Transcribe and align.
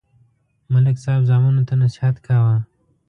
ملک 0.71 0.97
صاحب 1.03 1.21
زامنو 1.29 1.61
ته 1.69 1.73
نصحت 1.81 2.15
کاوه 2.25 2.55